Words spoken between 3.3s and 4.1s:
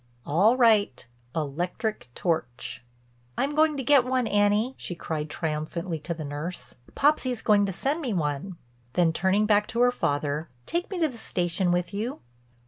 "I'm going to get